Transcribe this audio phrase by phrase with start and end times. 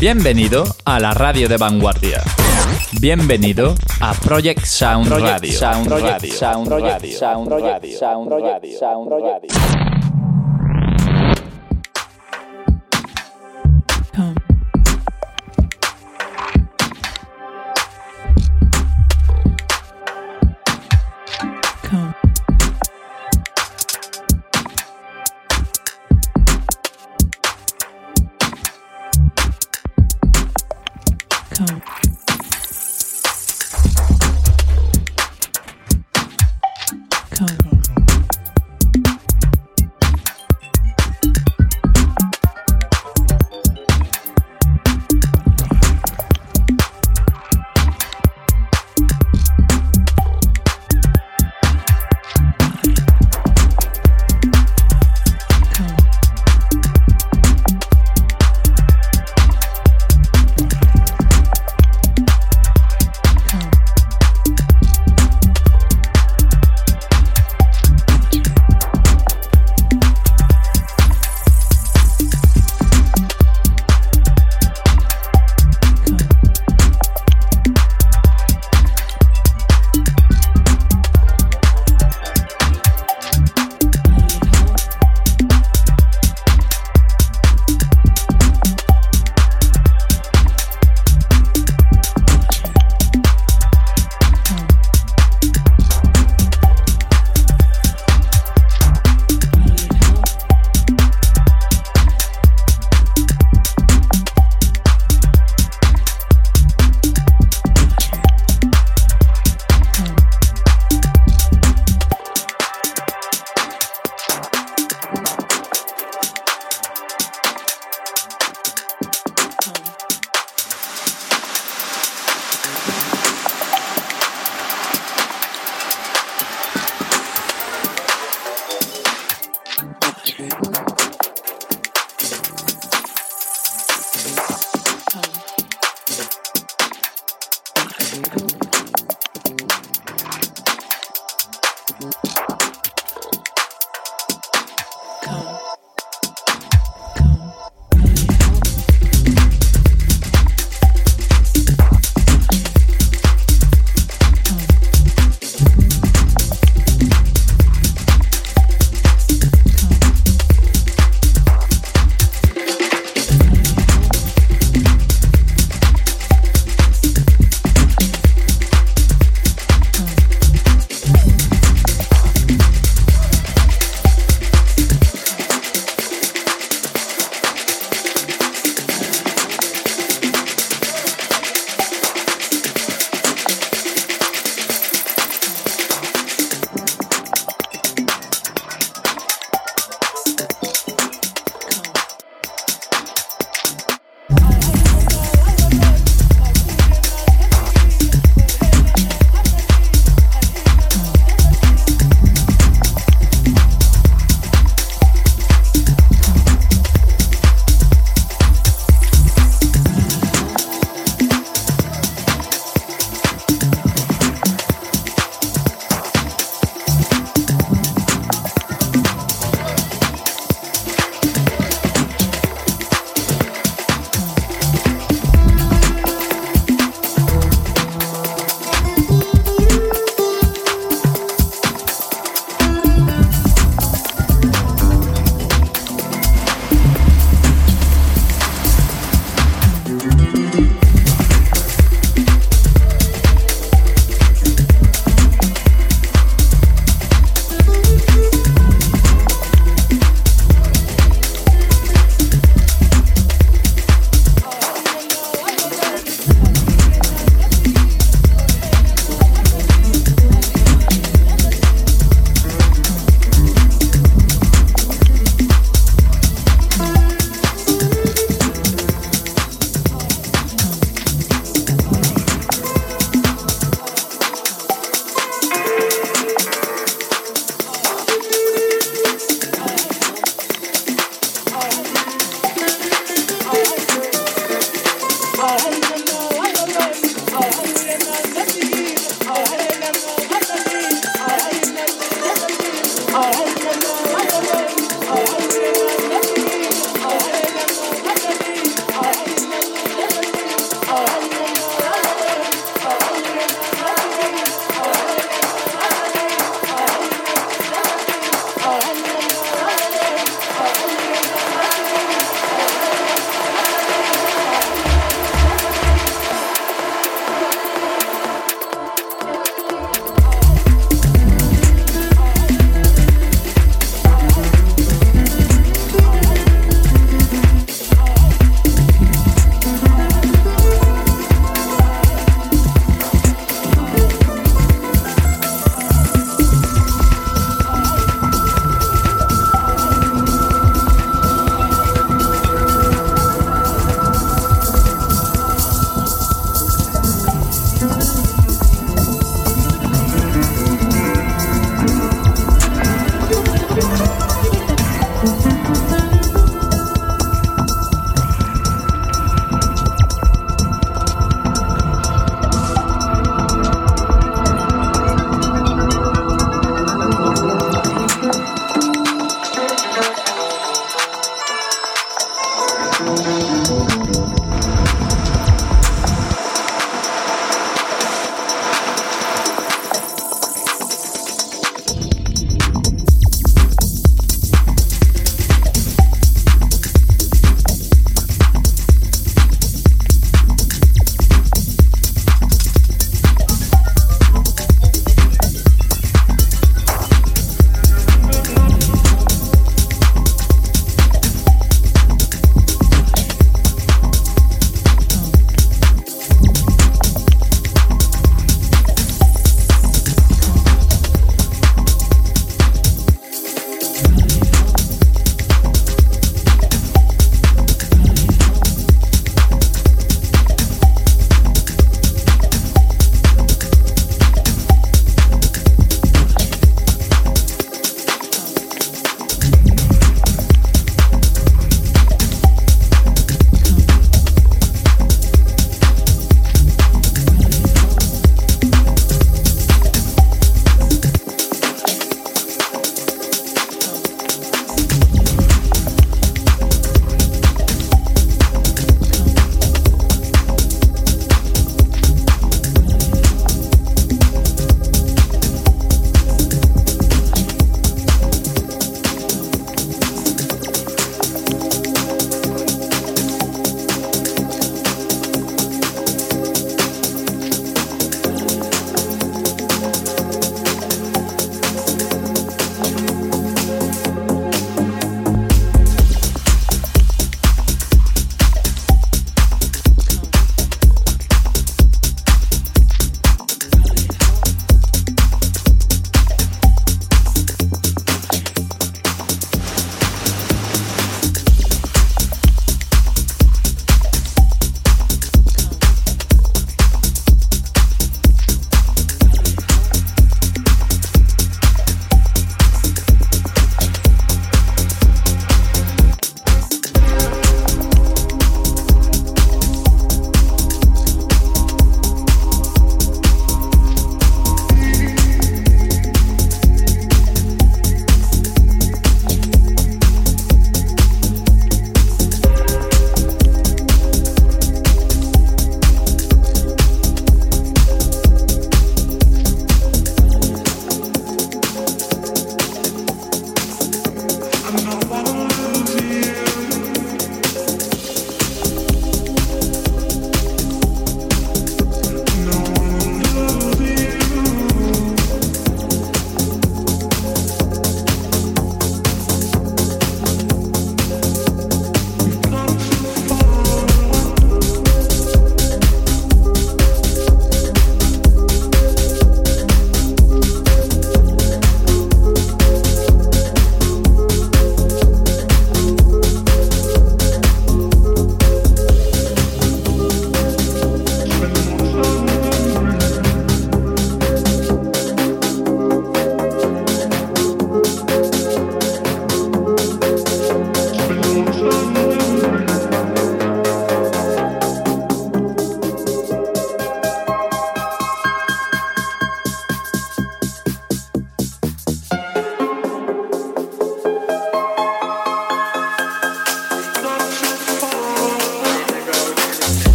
[0.00, 2.22] Bienvenido a la radio de vanguardia.
[3.02, 5.52] Bienvenido a Project Sound Radio.
[5.52, 6.32] Sound Radio.
[6.32, 7.18] Sound Radio.
[7.18, 7.98] Sound Radio.
[7.98, 9.99] Sound Radio.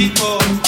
[0.00, 0.59] México.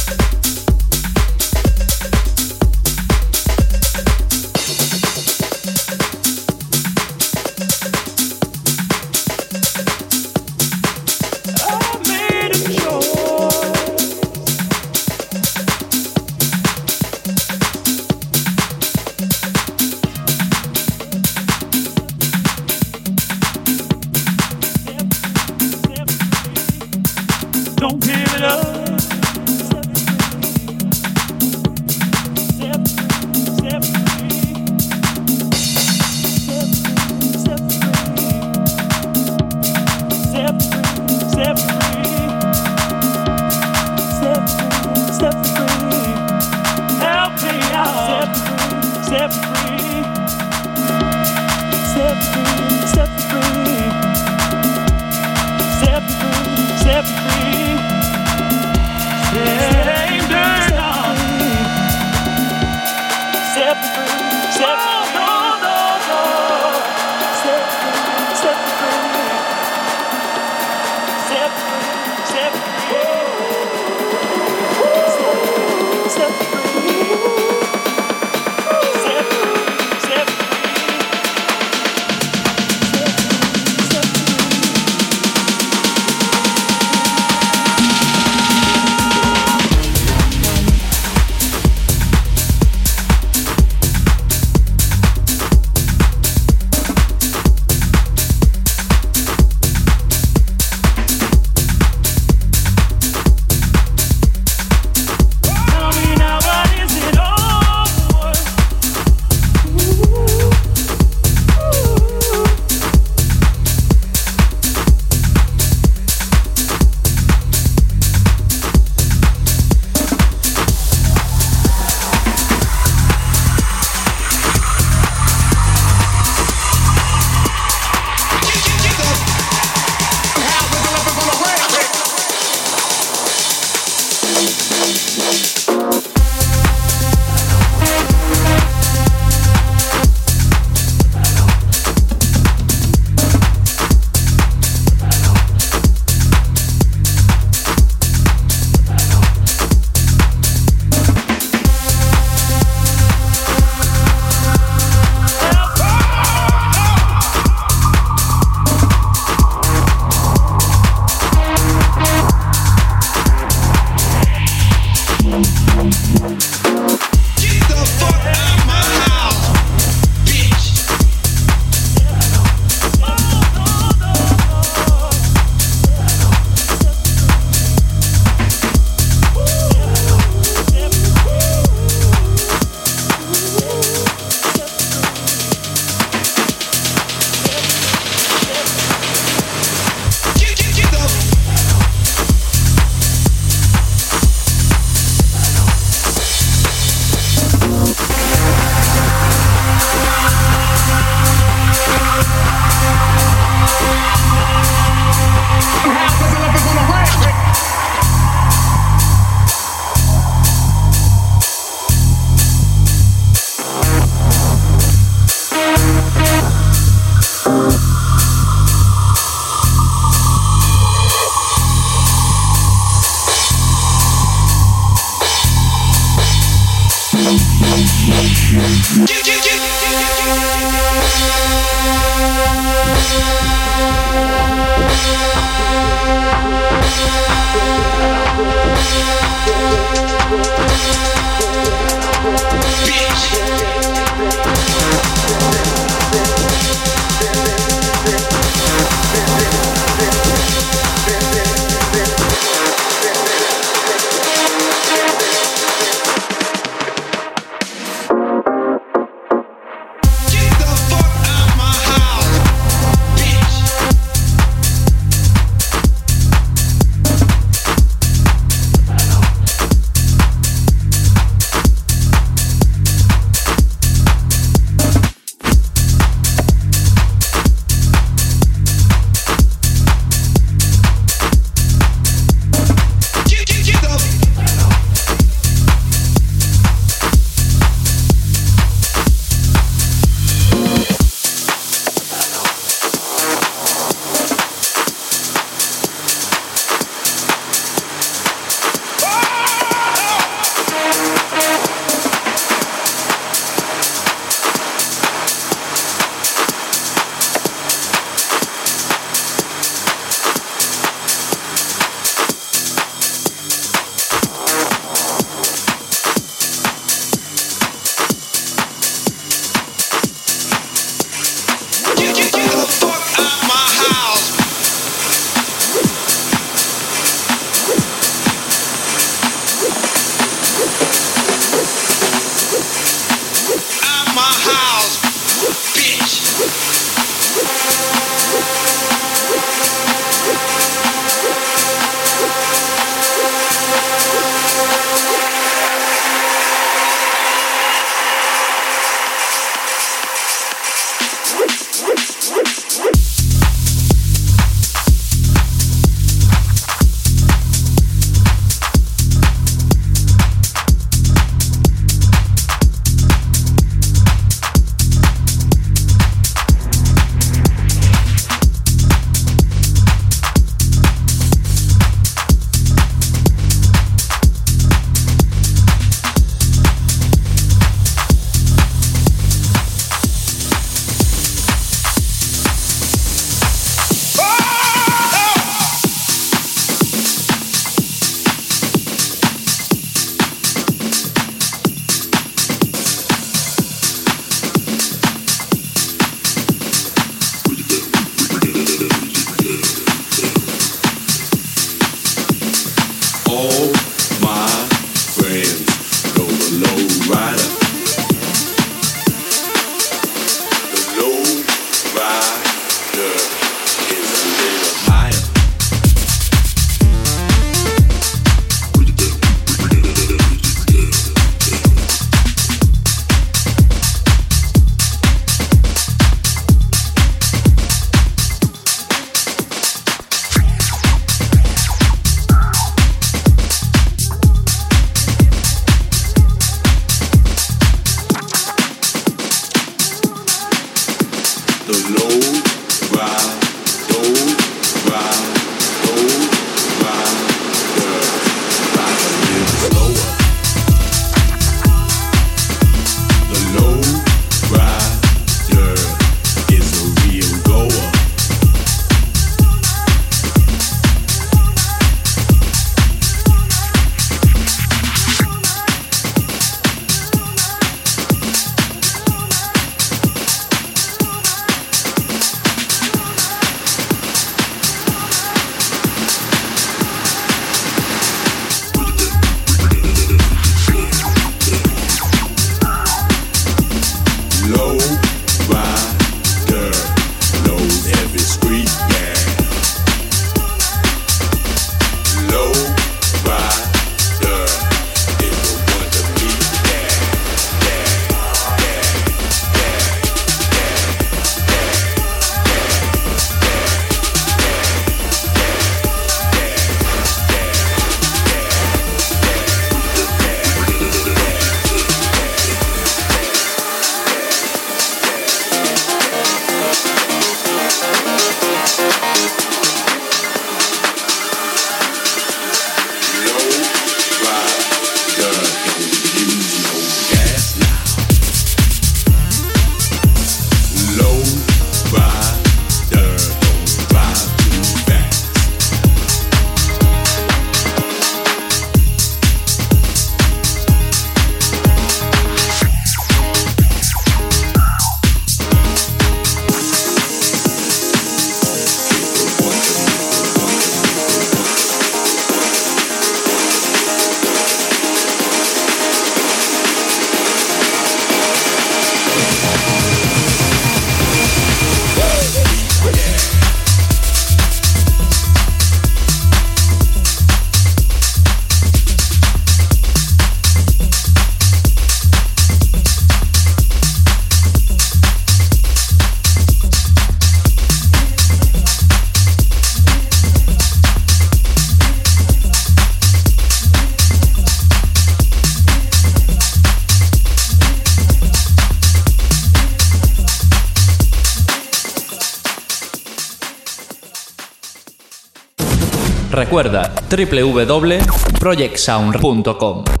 [596.61, 600.00] Recuerda www.projectsound.com.